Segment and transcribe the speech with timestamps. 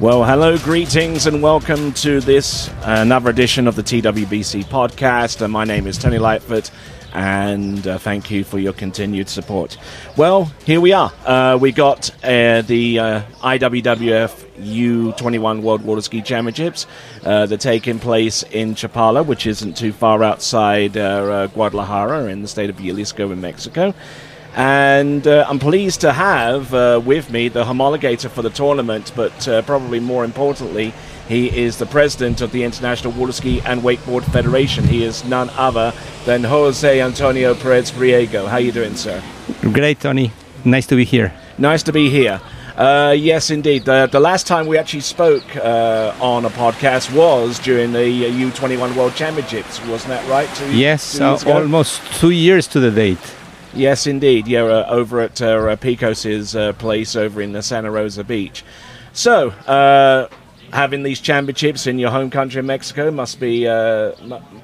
[0.00, 5.42] Well, hello, greetings, and welcome to this another edition of the TWBC podcast.
[5.42, 6.70] Uh, my name is Tony Lightfoot,
[7.12, 9.76] and uh, thank you for your continued support.
[10.16, 11.12] Well, here we are.
[11.26, 14.30] Uh, we got uh, the uh, IWWF
[14.62, 16.86] U21 World Water Ski Championships.
[17.22, 22.70] Uh, they're taking place in Chapala, which isn't too far outside Guadalajara in the state
[22.70, 23.92] of Jalisco in Mexico.
[24.54, 29.46] And uh, I'm pleased to have uh, with me the homologator for the tournament, but
[29.46, 30.92] uh, probably more importantly,
[31.28, 34.82] he is the president of the International Water Ski and Wakeboard Federation.
[34.82, 35.92] He is none other
[36.24, 38.48] than Jose Antonio Perez Priego.
[38.48, 39.22] How are you doing, sir?
[39.60, 40.32] Great, Tony.
[40.64, 41.32] Nice to be here.
[41.56, 42.40] Nice to be here.
[42.76, 43.84] Uh, yes, indeed.
[43.84, 48.96] The, the, last time we actually spoke uh, on a podcast was during the U21
[48.96, 50.48] World Championships, wasn't that right?
[50.56, 53.18] Two, yes, two uh, almost two years to the date.
[53.74, 54.48] Yes, indeed.
[54.48, 58.64] Yeah, uh, over at uh, Picos's uh, place over in the Santa Rosa Beach.
[59.12, 60.28] So, uh,
[60.72, 64.12] having these championships in your home country, Mexico, must be uh,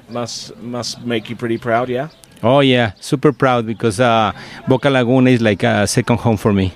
[0.09, 1.89] must must make you pretty proud.
[1.89, 2.09] Yeah.
[2.43, 4.33] Oh yeah, super proud because uh,
[4.67, 6.73] Boca Laguna is like a second home for me.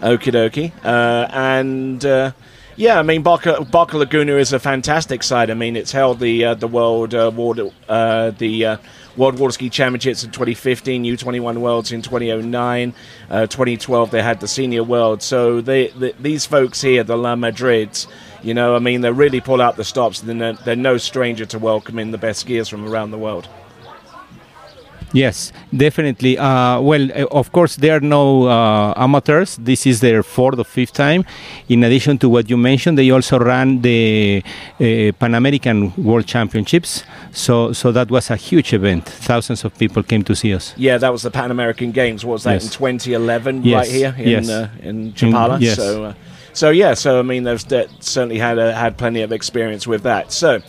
[0.00, 2.34] Okie dokie, and.
[2.76, 5.48] Yeah, I mean Boca, Boca Laguna is a fantastic site.
[5.48, 8.78] I mean, it's held the the world uh, water, the
[9.16, 12.94] World Water Ski Championships in 2015, U21 Worlds in 2009,
[13.30, 15.22] uh, 2012 they had the Senior World.
[15.22, 18.06] So they, these folks here, the La Madrids,
[18.42, 20.20] you know, I mean, they really pull out the stops.
[20.20, 23.48] They're they're no stranger to welcoming the best skiers from around the world.
[25.14, 26.36] Yes, definitely.
[26.36, 29.56] Uh, well, uh, of course, there are no uh, amateurs.
[29.56, 31.24] This is their fourth or fifth time.
[31.68, 34.42] In addition to what you mentioned, they also ran the
[34.80, 37.04] uh, Pan American World Championships.
[37.30, 39.04] So, so that was a huge event.
[39.06, 40.74] Thousands of people came to see us.
[40.76, 42.24] Yeah, that was the Pan American Games.
[42.24, 42.64] Was that yes.
[42.64, 43.62] in 2011?
[43.62, 43.76] Yes.
[43.78, 44.48] Right here in yes.
[44.48, 45.56] Uh, in Chapala.
[45.56, 45.76] In, yes.
[45.76, 46.14] So, uh,
[46.52, 46.94] so yeah.
[46.94, 47.60] So I mean, they've
[48.00, 50.32] certainly had had plenty of experience with that.
[50.32, 50.60] So.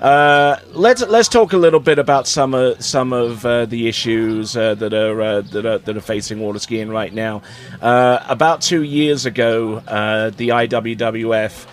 [0.00, 4.56] Uh, let's let's talk a little bit about some of some of uh, the issues
[4.56, 7.42] uh, that are uh, that are that are facing water skiing right now.
[7.82, 9.80] About two years ago,
[10.36, 11.66] the IWWF.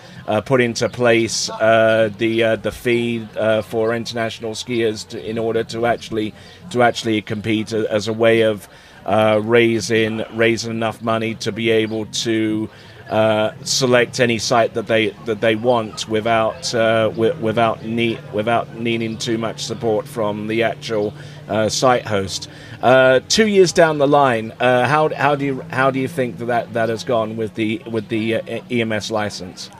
[0.44, 3.26] put into place the the fee
[3.64, 6.34] for international skiers to, in order to actually
[6.70, 8.68] to actually compete as a way of
[9.06, 12.68] raising raising enough money to be able to
[13.08, 18.74] uh, select any site that they that they want without uh, w- without need without
[18.74, 21.14] needing too much support from the actual
[21.48, 22.48] uh, site host.
[22.82, 26.38] Uh, two years down the line, uh, how how do you how do you think
[26.38, 28.34] that that, that has gone with the with the
[28.70, 29.70] EMS license?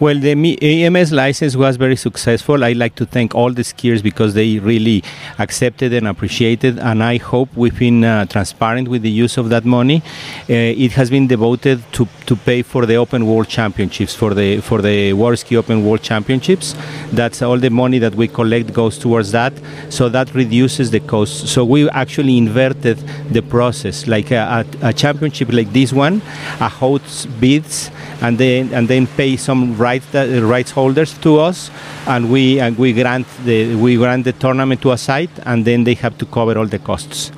[0.00, 2.64] Well, the EMS license was very successful.
[2.64, 5.04] I'd like to thank all the skiers because they really
[5.38, 9.64] accepted and appreciated, and I hope we've been uh, transparent with the use of that
[9.64, 10.02] money.
[10.50, 14.60] Uh, it has been devoted to, to pay for the Open World Championships, for the
[14.62, 16.74] for the Water Ski Open World Championships.
[17.12, 19.52] That's all the money that we collect goes towards that,
[19.90, 21.46] so that reduces the cost.
[21.46, 22.98] So we actually inverted
[23.30, 24.08] the process.
[24.08, 26.20] Like a, a, a championship like this one,
[26.58, 31.70] a host bids and then and then pay some rights uh, rights holders to us,
[32.06, 35.84] and we and we grant the we grant the tournament to a site, and then
[35.84, 37.32] they have to cover all the costs.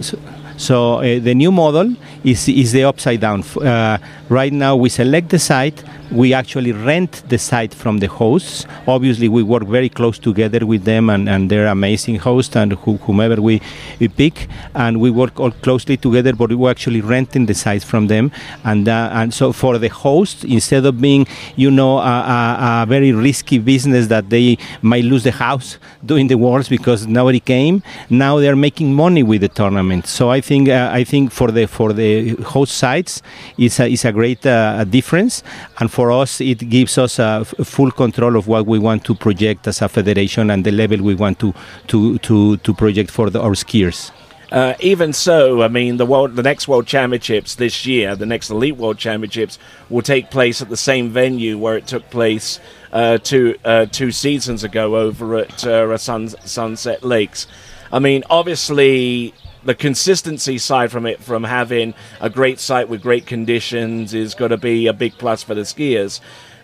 [0.00, 0.18] So,
[0.56, 1.88] so uh, the new model
[2.24, 3.42] is is the upside down.
[3.42, 3.98] Uh,
[4.28, 8.66] right now, we select the site we actually rent the site from the hosts.
[8.86, 13.40] Obviously, we work very close together with them, and, and they're amazing hosts and whomever
[13.40, 13.60] we,
[14.00, 16.32] we pick, and we work all closely together.
[16.32, 18.30] But we're actually renting the site from them,
[18.64, 21.26] and uh, and so for the host, instead of being,
[21.56, 26.28] you know, a, a, a, very risky business that they might lose the house doing
[26.28, 30.06] the wars because nobody came, now they're making money with the tournament.
[30.06, 33.22] So I think uh, I think for the for the host sites,
[33.58, 35.42] it's a, it's a great uh, difference,
[35.78, 39.16] and for us, it gives us a f- full control of what we want to
[39.16, 41.52] project as a federation and the level we want to
[41.88, 44.12] to to, to project for the, our skiers.
[44.52, 48.48] Uh, even so, I mean, the world, the next World Championships this year, the next
[48.48, 49.58] Elite World Championships,
[49.90, 52.60] will take place at the same venue where it took place
[52.92, 57.48] uh, two uh, two seasons ago over at uh, Sun, Sunset Lakes.
[57.92, 59.34] I mean, obviously,
[59.64, 64.50] the consistency side from it, from having a great site with great conditions, is going
[64.50, 66.20] to be a big plus for the skiers.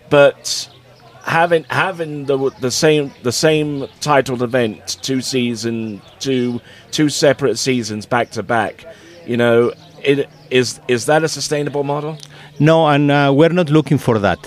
[0.09, 0.69] But
[1.23, 6.61] having having the the same the same titled event two season two
[6.91, 8.85] two separate seasons back to back,
[9.25, 12.17] you know, it, is is that a sustainable model?
[12.59, 14.39] No, and uh, we're not looking for that.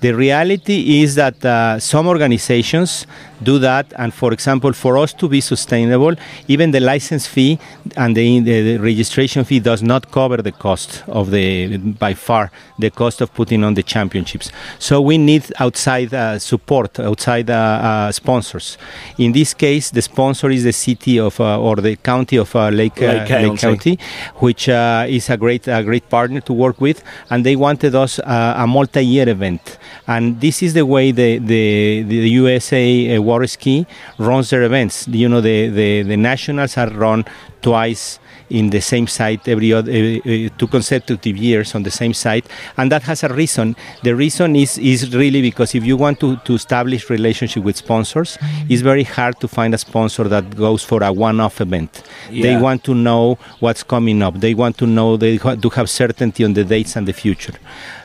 [0.00, 3.06] The reality is that uh, some organizations
[3.42, 6.14] do that, and for example, for us to be sustainable,
[6.48, 7.58] even the license fee
[7.96, 12.50] and the, the, the registration fee does not cover the cost of the, by far,
[12.78, 14.50] the cost of putting on the championships.
[14.78, 18.78] So we need outside uh, support, outside uh, uh, sponsors.
[19.18, 22.68] In this case, the sponsor is the city of uh, or the county of uh,
[22.68, 23.48] Lake, Lake County.
[23.48, 23.98] Lake County,
[24.36, 28.66] which is a great, a great partner to work with, and they wanted us a
[28.66, 33.86] multi-year event and this is the way the the, the USA uh, water ski
[34.18, 35.06] runs their events.
[35.08, 37.24] You know, the, the, the nationals are run
[37.62, 38.18] twice
[38.50, 42.46] in the same site every other uh, uh, two consecutive years on the same site
[42.76, 43.76] and that has a reason.
[44.02, 48.38] The reason is is really because if you want to, to establish relationship with sponsors
[48.68, 52.02] it's very hard to find a sponsor that goes for a one-off event.
[52.30, 52.42] Yeah.
[52.42, 54.40] they want to know what's coming up.
[54.40, 57.54] They want to know they to have certainty on the dates and the future.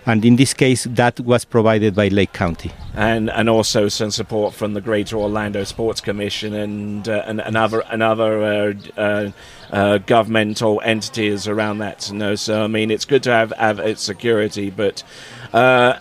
[0.05, 2.71] And in this case, that was provided by Lake County.
[2.95, 7.55] And and also some support from the Greater Orlando Sports Commission and uh, and, and
[7.55, 9.31] other and other uh, uh,
[9.71, 12.09] uh, governmental entities around that.
[12.09, 15.03] You know, so I mean, it's good to have have its security, but.
[15.53, 16.00] Uh,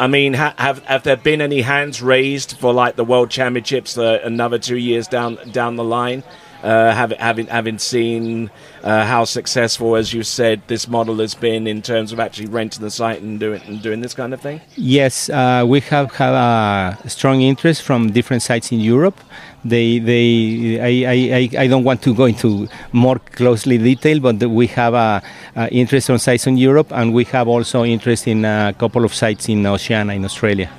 [0.00, 3.98] I mean, ha- have have there been any hands raised for like the World Championships
[3.98, 6.22] uh, another two years down down the line?
[6.62, 8.50] Uh, having having seen
[8.82, 12.82] uh, how successful, as you said, this model has been in terms of actually renting
[12.82, 14.60] the site and doing and doing this kind of thing?
[14.76, 19.18] Yes, uh, we have had a strong interest from different sites in Europe.
[19.64, 24.68] They, they, I, I, I don't want to go into more closely detail, but we
[24.68, 25.22] have a,
[25.56, 29.12] a interest on sites in Europe, and we have also interest in a couple of
[29.12, 30.70] sites in Oceania, in Australia.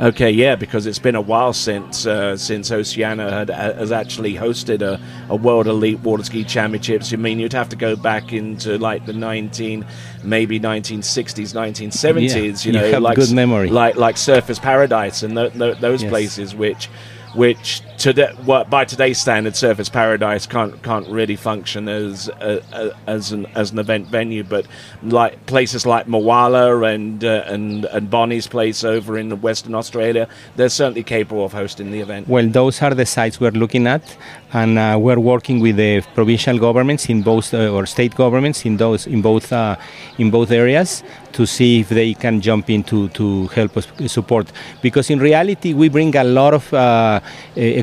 [0.00, 4.80] Okay, yeah, because it's been a while since uh, since Oceania had, has actually hosted
[4.80, 4.98] a,
[5.28, 7.12] a World Elite Water Ski Championships.
[7.12, 9.84] I mean, you'd have to go back into like the 19,
[10.24, 12.64] maybe 1960s, 1970s.
[12.64, 16.02] Yeah, you know, you like good memory, like like Surfers Paradise and th- th- those
[16.02, 16.10] yes.
[16.10, 16.86] places, which
[17.34, 23.30] which today, by today's standards, Surfers Paradise can't can't really function as a, a, as
[23.32, 24.42] an as an event venue.
[24.42, 24.66] But
[25.02, 30.26] like places like Mulwala and uh, and and Bonnie's place over in Western Australia,
[30.56, 32.26] they're certainly capable of hosting the event.
[32.26, 34.16] Well, those are the sites we're looking at,
[34.52, 38.78] and uh, we're working with the provincial governments in both uh, or state governments in
[38.78, 39.76] those in both uh,
[40.18, 44.50] in both areas to see if they can jump in to, to help us support.
[44.82, 47.20] Because in reality, we bring a lot of uh,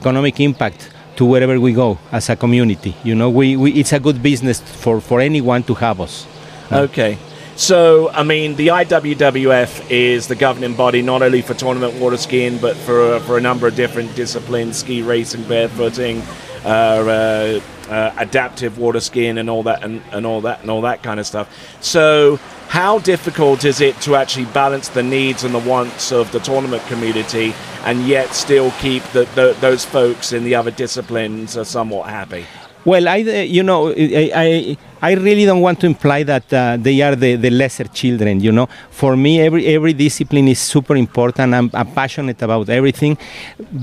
[0.08, 2.96] economic impact to wherever we go as a community.
[3.04, 6.26] You know, we, we, it's a good business for, for anyone to have us.
[6.72, 7.18] Okay.
[7.58, 12.58] So, I mean, the IWWF is the governing body not only for tournament water skiing,
[12.60, 16.22] but for, for a number of different disciplines ski racing, barefooting,
[16.64, 20.82] uh, uh, uh, adaptive water skiing, and all that, and, and all that, and all
[20.82, 21.50] that kind of stuff.
[21.82, 22.38] So,
[22.68, 26.86] how difficult is it to actually balance the needs and the wants of the tournament
[26.88, 27.54] community
[27.86, 32.46] and yet still keep the, the, those folks in the other disciplines are somewhat happy?
[32.84, 37.02] Well, I, you know, I, I I really don't want to imply that uh, they
[37.02, 38.40] are the, the lesser children.
[38.40, 41.54] You know, for me, every every discipline is super important.
[41.54, 43.18] I'm, I'm, passionate about everything.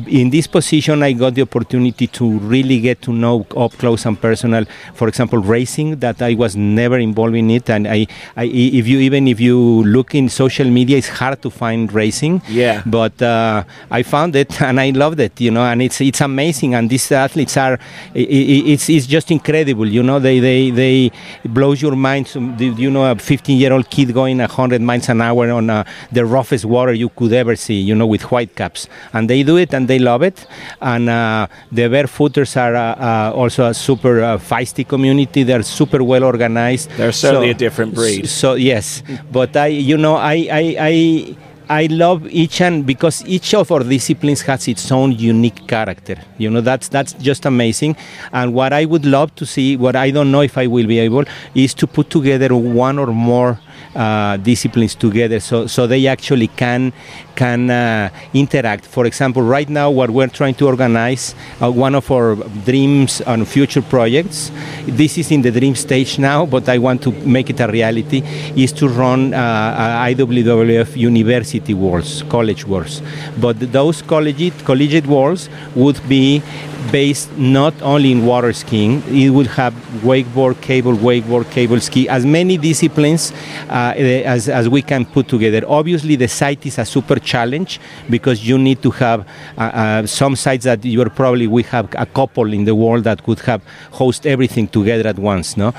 [0.06, 4.20] In this position, I got the opportunity to really get to know up close and
[4.20, 4.64] personal.
[4.94, 8.98] For example, racing that I was never involved in it, and I, I if you
[9.00, 12.42] even if you look in social media, it's hard to find racing.
[12.48, 12.82] Yeah.
[12.86, 15.40] But uh, I found it and I loved it.
[15.40, 16.74] You know, and it's it's amazing.
[16.74, 17.78] And these athletes are,
[18.14, 19.86] it, it's it's just incredible.
[19.86, 21.03] You know, they they they
[21.44, 22.34] blows your mind.
[22.34, 26.24] You know, a 15 year old kid going 100 miles an hour on uh, the
[26.24, 28.88] roughest water you could ever see, you know, with white caps.
[29.12, 30.46] And they do it and they love it.
[30.80, 35.42] And uh, the barefooters are uh, uh also a super uh, feisty community.
[35.42, 36.90] They're super well organized.
[36.96, 38.28] They're certainly so, a different breed.
[38.28, 39.02] So, yes.
[39.30, 41.36] But I, you know, I, I, I
[41.68, 46.16] I love each and because each of our disciplines has its own unique character.
[46.36, 47.96] You know, that's that's just amazing.
[48.32, 50.98] And what I would love to see, what I don't know if I will be
[50.98, 53.58] able, is to put together one or more
[53.94, 56.92] uh, disciplines together so, so they actually can
[57.34, 58.86] can uh, interact.
[58.86, 63.46] For example, right now what we're trying to organize, uh, one of our dreams and
[63.46, 64.50] future projects,
[64.86, 68.22] this is in the dream stage now, but I want to make it a reality,
[68.56, 73.02] is to run uh, IWWF university worlds, college worlds.
[73.40, 76.42] But those collegiate, collegiate worlds would be
[76.90, 79.02] based not only in water skiing.
[79.08, 83.32] It would have wakeboard, cable, wakeboard, cable ski, as many disciplines
[83.68, 85.62] uh, as, as we can put together.
[85.66, 89.26] Obviously, the site is a super challenge because you need to have
[89.58, 93.22] uh, uh, some sites that you're probably we have a couple in the world that
[93.24, 93.62] could have
[93.92, 95.56] host everything together at once.
[95.56, 95.72] No,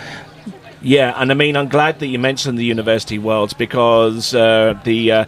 [0.85, 5.11] yeah, and I mean, I'm glad that you mentioned the University Worlds because uh, the
[5.11, 5.25] uh,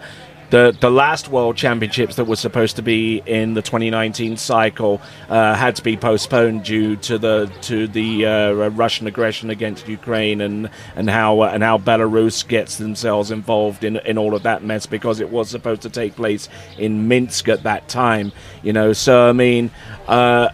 [0.50, 5.56] the the last World Championships that were supposed to be in the 2019 cycle uh,
[5.56, 10.70] had to be postponed due to the to the uh, Russian aggression against Ukraine and
[10.96, 14.86] and how uh, and how Belarus gets themselves involved in in all of that mess
[14.86, 18.32] because it was supposed to take place in Minsk at that time.
[18.64, 19.72] You know, so I mean,
[20.08, 20.50] uh,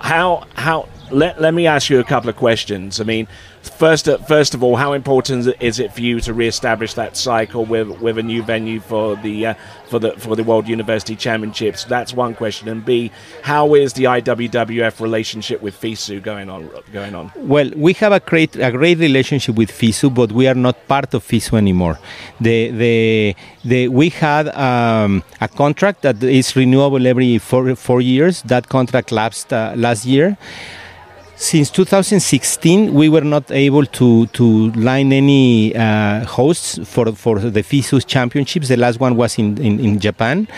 [0.00, 3.00] how how let let me ask you a couple of questions.
[3.00, 3.28] I mean
[3.70, 7.64] First, uh, first of all, how important is it for you to re-establish that cycle
[7.64, 9.54] with with a new venue for the uh,
[9.90, 11.84] for the for the World University Championships?
[11.84, 12.68] That's one question.
[12.68, 13.10] And B,
[13.42, 16.70] how is the IWWF relationship with FISU going on?
[16.92, 17.32] Going on?
[17.36, 21.12] Well, we have a great a great relationship with FISU, but we are not part
[21.12, 21.98] of FISU anymore.
[22.40, 28.42] The the the we had um, a contract that is renewable every four four years.
[28.42, 30.38] That contract lapsed uh, last year
[31.36, 37.62] since 2016, we were not able to, to line any uh, hosts for, for the
[37.62, 38.68] FISU championships.
[38.68, 40.48] The last one was in, in, in Japan.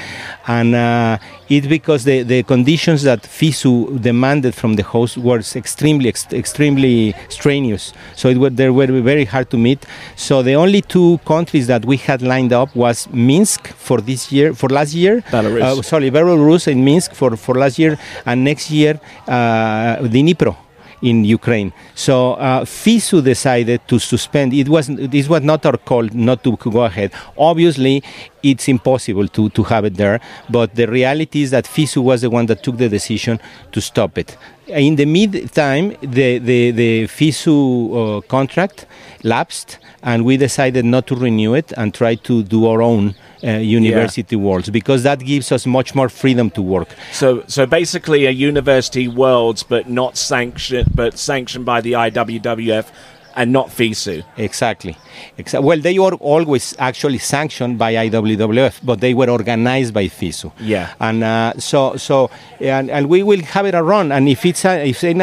[0.47, 1.18] And uh,
[1.49, 7.12] it's because the, the conditions that FISU demanded from the host were extremely, ex- extremely
[7.28, 7.92] strenuous.
[8.14, 9.85] So it were, they were very hard to meet.
[10.14, 14.54] So the only two countries that we had lined up was Minsk for this year,
[14.54, 15.23] for last year.
[15.23, 15.61] Belarus.
[15.61, 17.99] Uh, sorry, Belarus and Minsk for, for last year.
[18.25, 20.56] And next year, uh, Dnipro
[21.02, 21.73] in Ukraine.
[21.95, 24.52] So uh, FISU decided to suspend.
[24.52, 27.12] It was this was not our call not to go ahead.
[27.37, 28.02] Obviously,
[28.43, 30.21] it's impossible to, to have it there.
[30.49, 33.40] But the reality is that FISU was the one that took the decision
[33.73, 34.37] to stop it.
[34.68, 38.84] In the meantime, the, the, the FISU uh, contract
[39.22, 43.52] lapsed, and we decided not to renew it and try to do our own uh,
[43.52, 44.42] university yeah.
[44.42, 46.88] worlds because that gives us much more freedom to work.
[47.12, 52.90] So, so basically, a university worlds, but not sanctioned, but sanctioned by the IWWF
[53.38, 54.25] and not FISU.
[54.37, 54.97] Exactly.
[55.38, 60.50] Exa- well, they were always actually sanctioned by IWWF, but they were organized by FISU.
[60.59, 60.92] Yeah.
[61.00, 62.30] And uh, so, so,
[62.61, 64.11] and, and we will have it a run.
[64.11, 65.21] And if it's a, if it's an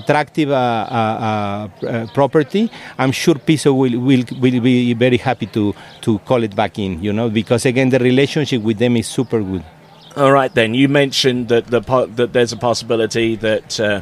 [0.00, 5.74] attractive uh, uh, uh, property, I'm sure FISU will, will will be very happy to
[6.00, 7.02] to call it back in.
[7.02, 9.64] You know, because again, the relationship with them is super good.
[10.16, 11.80] All right, then you mentioned that the
[12.16, 14.00] that there's a possibility that uh,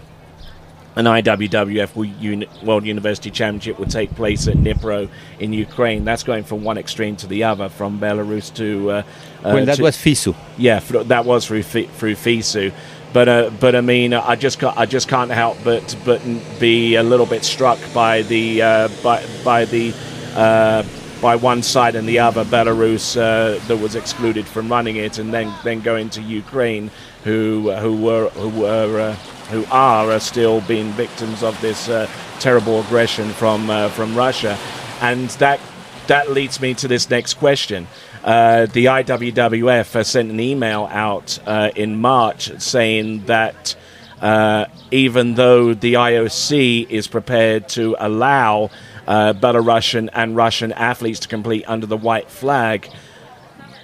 [0.97, 6.05] an IWWF World University Championship would take place at Dnipro in Ukraine.
[6.05, 8.91] That's going from one extreme to the other, from Belarus to.
[8.91, 9.03] Uh, uh,
[9.45, 10.35] well, that to, was FISU.
[10.57, 12.73] Yeah, that was through through FISU.
[13.13, 16.23] But uh, but I mean, I just can't, I just can't help but but
[16.59, 19.95] be a little bit struck by the uh, by by the
[20.35, 20.83] uh,
[21.21, 25.33] by one side and the other, Belarus uh, that was excluded from running it, and
[25.33, 26.91] then then going to Ukraine,
[27.25, 29.17] who who were who were uh,
[29.51, 32.09] who are, are still being victims of this uh,
[32.41, 34.59] terrible aggression from uh, from Russia,
[35.01, 35.61] and that
[36.07, 37.87] that leads me to this next question.
[38.25, 43.77] Uh, the IWWF sent an email out uh, in March saying that
[44.21, 48.71] uh, even though the IOC is prepared to allow
[49.07, 52.89] uh, Belarusian and Russian athletes to compete under the white flag,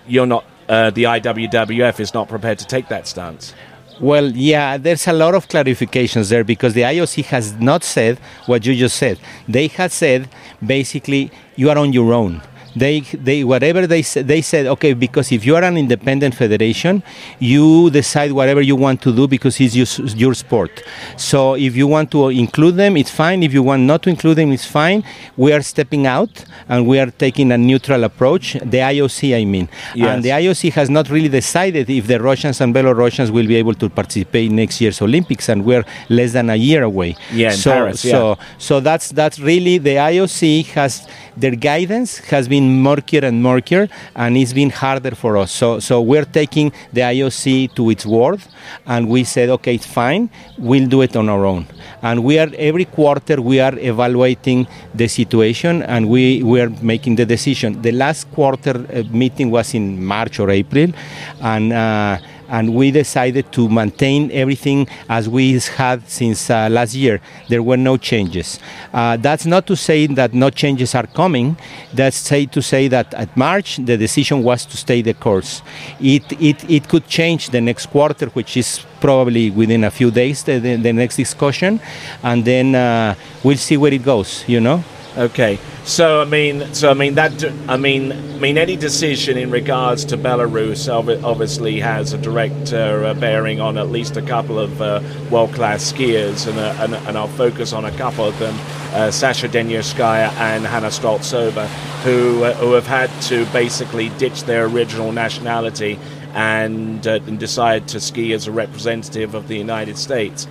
[0.09, 0.45] you're not.
[0.67, 3.55] the IWWF is not prepared to take that stance.
[4.03, 8.67] Well, yeah, there's a lot of clarifications there because the IOC has not said what
[8.67, 9.21] you just said.
[9.47, 10.29] They have said
[10.67, 12.43] basically you are on your own
[12.75, 17.03] they they whatever they said they said okay because if you are an independent federation
[17.39, 20.83] you decide whatever you want to do because it's your, your sport.
[21.17, 23.43] So if you want to include them it's fine.
[23.43, 25.05] If you want not to include them it's fine.
[25.37, 28.55] We are stepping out and we are taking a neutral approach.
[28.55, 29.69] The IOC I mean.
[29.95, 30.09] Yes.
[30.15, 33.75] and the IOC has not really decided if the Russians and Belarusians will be able
[33.75, 37.17] to participate in next year's Olympics and we're less than a year away.
[37.33, 38.13] Yeah so Paris, yeah.
[38.13, 43.89] so so that's that's really the IOC has their guidance has been murkier and murkier,
[44.15, 45.53] and it's been harder for us.
[45.53, 48.41] So, so we're taking the IOC to its word,
[48.87, 51.67] and we said, okay, it's fine, we'll do it on our own.
[52.03, 57.17] And we are every quarter we are evaluating the situation, and we we are making
[57.17, 57.81] the decision.
[57.83, 60.93] The last quarter uh, meeting was in March or April,
[61.41, 61.73] and.
[61.73, 62.19] Uh,
[62.53, 67.21] and we decided to maintain everything as we had since uh, last year.
[67.49, 68.61] There were no changes.
[68.93, 71.57] Uh, that's not to say that no changes are coming.
[71.95, 75.63] That's say to say that at March the decision was to stay the course.
[75.99, 80.45] It it, it could change the next quarter, which is probably within a few days
[80.45, 81.81] the, the, the next discussion,
[82.23, 84.45] and then uh, we'll see where it goes.
[84.47, 84.85] You know.
[85.15, 89.51] Okay, so I mean, so I mean that I mean, I mean any decision in
[89.51, 94.81] regards to Belarus obviously has a direct uh, bearing on at least a couple of
[94.81, 98.55] uh, world-class skiers, and, uh, and, and I'll focus on a couple of them:
[98.95, 101.67] uh, Sasha Danisheuskaya and Hanna Straltsova,
[102.05, 105.99] who uh, who have had to basically ditch their original nationality
[106.33, 110.47] and, uh, and decide to ski as a representative of the United States.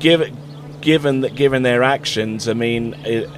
[0.00, 0.32] give
[0.88, 2.82] given that given their actions, I mean,
[3.14, 3.28] it,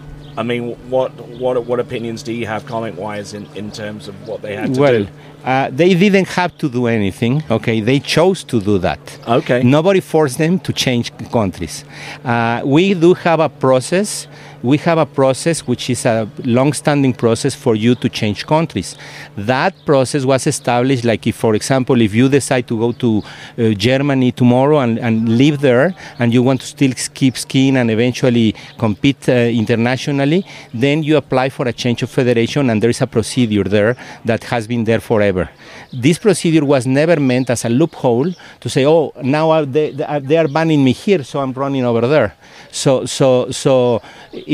[0.40, 0.62] I mean,
[0.94, 1.10] what
[1.42, 4.74] what what opinions do you have, comment wise, in, in terms of what they had
[4.74, 5.08] to well, do?
[5.44, 7.34] Uh, they didn't have to do anything.
[7.50, 9.00] Okay, they chose to do that.
[9.38, 11.06] Okay, nobody forced them to change
[11.38, 11.84] countries.
[12.24, 14.28] Uh, we do have a process
[14.62, 18.96] we have a process which is a long-standing process for you to change countries.
[19.36, 23.22] That process was established, like if, for example, if you decide to go to
[23.58, 27.90] uh, Germany tomorrow and, and live there, and you want to still keep skiing and
[27.90, 33.00] eventually compete uh, internationally, then you apply for a change of federation, and there is
[33.00, 35.48] a procedure there that has been there forever.
[35.92, 40.48] This procedure was never meant as a loophole to say, "Oh, now they, they are
[40.48, 42.34] banning me here, so I'm running over there."
[42.70, 44.00] So, so, so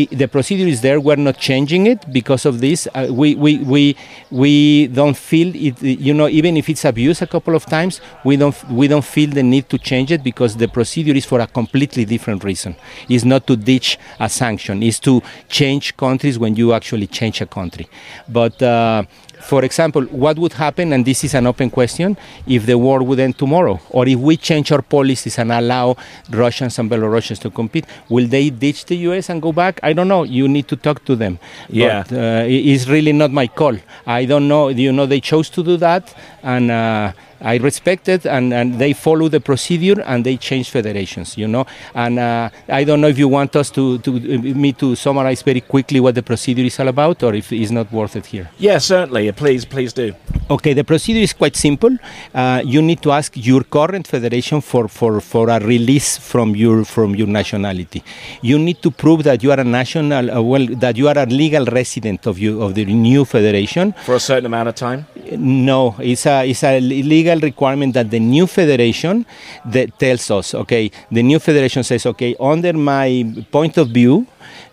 [0.04, 1.00] the procedure is there.
[1.00, 2.86] We're not changing it because of this.
[2.94, 3.96] Uh, we, we, we,
[4.30, 5.82] we don't feel it.
[5.82, 9.30] You know, even if it's abused a couple of times, we don't we don't feel
[9.30, 12.76] the need to change it because the procedure is for a completely different reason.
[13.08, 14.82] It's not to ditch a sanction.
[14.82, 17.88] It's to change countries when you actually change a country.
[18.28, 19.04] But uh,
[19.46, 23.20] for example, what would happen, and this is an open question, if the war would
[23.20, 25.96] end tomorrow, or if we change our policies and allow
[26.30, 29.30] Russians and Belarusians to compete, will they ditch the U.S.
[29.30, 29.78] and go back?
[29.82, 30.24] I don't know.
[30.24, 31.38] You need to talk to them.
[31.68, 33.76] Yeah, but, uh, it's really not my call.
[34.06, 34.68] I don't know.
[34.68, 36.70] You know, they chose to do that, and.
[36.70, 41.48] Uh, I respect it, and, and they follow the procedure and they change federations, you
[41.48, 41.66] know.
[41.94, 45.60] And uh, I don't know if you want us to, to me to summarize very
[45.60, 48.50] quickly what the procedure is all about, or if it's not worth it here.
[48.58, 49.30] Yeah, certainly.
[49.32, 50.14] Please, please do.
[50.50, 51.96] Okay, the procedure is quite simple.
[52.34, 56.84] Uh, you need to ask your current federation for, for, for a release from your
[56.84, 58.02] from your nationality.
[58.42, 61.26] You need to prove that you are a national, uh, well, that you are a
[61.26, 65.06] legal resident of you of the new federation for a certain amount of time.
[65.32, 69.26] No, it's a it's a legal requirement that the new federation
[69.64, 74.26] that tells us, okay, the new federation says, okay, under my point of view,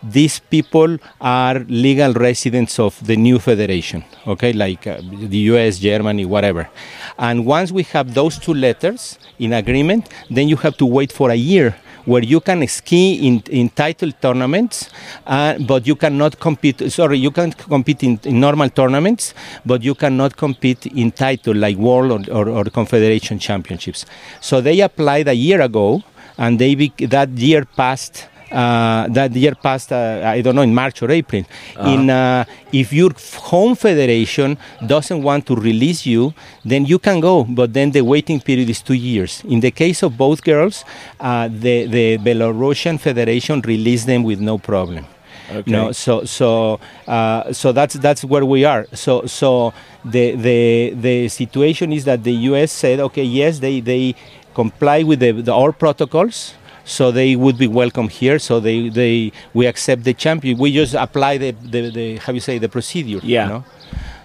[0.03, 6.25] these people are legal residents of the new federation, okay, like uh, the US, Germany,
[6.25, 6.69] whatever.
[7.17, 11.29] And once we have those two letters in agreement, then you have to wait for
[11.31, 14.89] a year where you can ski in, in title tournaments,
[15.27, 16.91] uh, but you cannot compete.
[16.91, 19.33] Sorry, you can compete in, in, normal tournaments,
[19.65, 24.05] but you cannot compete in title like world or, or, or confederation championships.
[24.41, 26.03] So they applied a year ago,
[26.37, 31.11] and they that year passed that year passed, uh, I don't know, in March or
[31.11, 31.43] April.
[31.75, 31.89] Uh-huh.
[31.89, 37.43] In uh, if your home federation doesn't want to release you, then you can go,
[37.43, 39.43] but then the waiting period is two years.
[39.45, 40.85] In the case of both girls,
[41.19, 45.05] uh, the the Belarusian federation released them with no problem.
[45.51, 45.69] Okay.
[45.69, 48.87] No, so so uh, so that's that's where we are.
[48.93, 49.73] So so
[50.05, 52.71] the the the situation is that the U.S.
[52.71, 54.15] said, okay, yes, they they
[54.53, 56.53] comply with the, the our protocols
[56.85, 58.39] so they would be welcome here.
[58.39, 60.57] So they, they we accept the champion.
[60.57, 63.19] We just apply the, the, the how you say the procedure.
[63.23, 63.43] Yeah.
[63.43, 63.65] You know?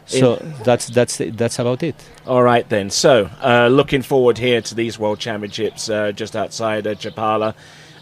[0.06, 1.94] So it, that's that's that's about it.
[2.26, 2.88] All right then.
[2.90, 7.54] So uh, looking forward here to these World Championships uh, just outside uh, Chapala.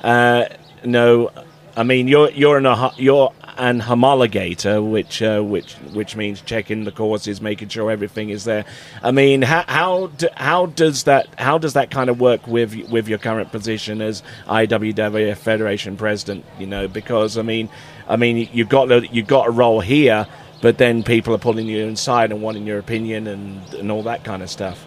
[0.02, 0.44] Uh,
[0.84, 1.30] no,
[1.76, 6.84] I mean you're you're in a you're and homologator, which uh, which which means checking
[6.84, 8.64] the courses, making sure everything is there.
[9.02, 12.74] I mean, how how, do, how does that how does that kind of work with
[12.90, 16.44] with your current position as IWWF Federation President?
[16.58, 17.68] You know, because I mean,
[18.08, 20.26] I mean, you've got a, you've got a role here,
[20.60, 24.24] but then people are pulling you inside and wanting your opinion and and all that
[24.24, 24.86] kind of stuff.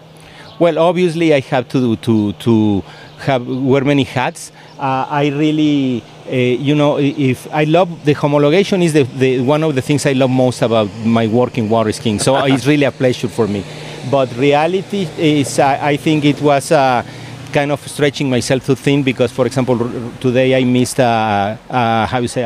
[0.60, 2.82] Well, obviously, I have to to to
[3.19, 4.52] have wear many hats.
[4.80, 9.62] Uh, I really, uh, you know, if I love the homologation is the, the, one
[9.62, 12.18] of the things I love most about my work in water skiing.
[12.18, 13.65] So it's really a pleasure for me.
[14.10, 17.04] But reality is, uh, I think it was uh,
[17.52, 19.78] kind of stretching myself too thin because, for example,
[20.22, 22.46] today I missed, uh, uh, how you say,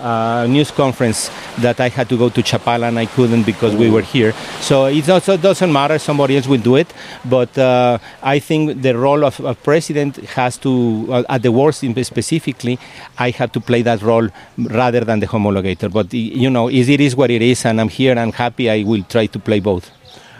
[0.00, 3.90] uh, news conference that I had to go to Chapala and I couldn't because we
[3.90, 4.32] were here.
[4.60, 5.98] So it also doesn't matter.
[5.98, 6.92] Somebody else will do it.
[7.24, 11.80] But uh, I think the role of a president has to, uh, at the worst
[11.80, 12.78] specifically,
[13.18, 14.28] I had to play that role
[14.58, 15.92] rather than the homologator.
[15.92, 18.10] But you know, it is what it is, and I'm here.
[18.10, 18.70] And I'm happy.
[18.70, 19.90] I will try to play both.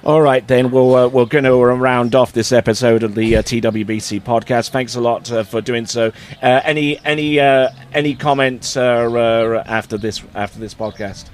[0.06, 3.42] All right, then we'll uh, we're going to round off this episode of the uh,
[3.42, 4.68] TWBC podcast.
[4.70, 6.12] Thanks a lot uh, for doing so.
[6.40, 11.24] Uh, any any uh, any comments uh, after this after this podcast?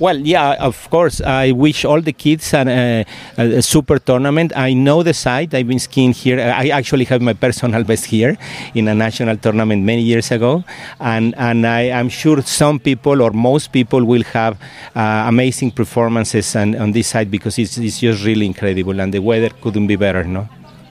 [0.00, 1.20] Well, yeah, of course.
[1.20, 3.04] I wish all the kids a,
[3.38, 4.52] a, super tournament.
[4.56, 5.54] I know the site.
[5.54, 6.40] I've been skiing here.
[6.40, 8.36] I actually have my personal best here
[8.74, 10.64] in a national tournament many years ago,
[10.98, 14.58] and and I, am sure some people or most people will have
[14.96, 19.20] uh, amazing performances on, on this site because it's, it's just really incredible, and the
[19.20, 20.48] weather couldn't be better, no.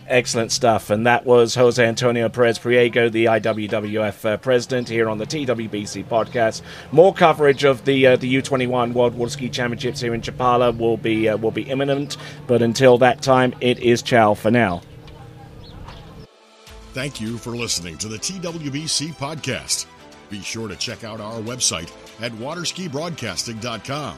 [0.08, 0.90] Excellent stuff.
[0.90, 6.06] And that was Jose Antonio Perez Priego, the IWWF uh, president, here on the TWBC
[6.06, 6.62] podcast.
[6.92, 10.98] More coverage of the uh, the U21 World Water Ski Championships here in Chapala will
[10.98, 12.18] be uh, will be imminent.
[12.48, 14.82] But until that time, it is ciao for now.
[16.94, 19.88] Thank you for listening to the TWBC podcast.
[20.30, 24.18] Be sure to check out our website at waterskibroadcasting.com.